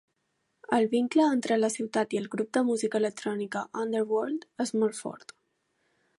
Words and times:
El 0.77 0.87
vincle 0.93 1.25
entre 1.33 1.57
la 1.59 1.69
ciutat 1.75 2.15
i 2.17 2.21
el 2.21 2.25
grup 2.37 2.49
de 2.59 2.65
música 2.73 3.01
electrònica 3.03 3.65
Underworld 3.85 4.49
és 4.67 4.75
molt 4.83 5.01
fort. 5.05 5.37